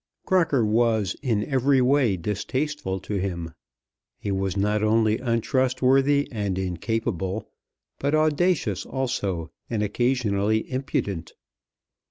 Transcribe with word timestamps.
Crocker 0.25 0.65
was 0.65 1.15
in 1.21 1.43
every 1.43 1.79
way 1.79 2.17
distasteful 2.17 2.99
to 3.01 3.17
him. 3.17 3.53
He 4.17 4.31
was 4.31 4.57
not 4.57 4.81
only 4.81 5.19
untrustworthy 5.19 6.27
and 6.31 6.57
incapable, 6.57 7.47
but 7.99 8.15
audacious 8.15 8.83
also, 8.83 9.51
and 9.69 9.83
occasionally 9.83 10.71
impudent. 10.71 11.33